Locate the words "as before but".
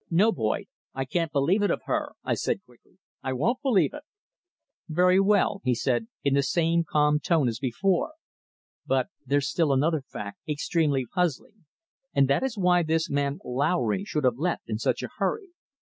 7.47-9.09